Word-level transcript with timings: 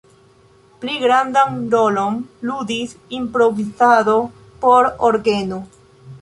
Pli 0.85 0.93
grandan 1.01 1.59
rolon 1.73 2.17
ludis 2.51 2.97
improvizado 3.19 4.17
por 4.65 4.91
orgeno. 5.13 5.63